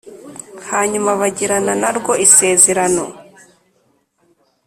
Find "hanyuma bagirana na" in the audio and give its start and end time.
0.69-1.89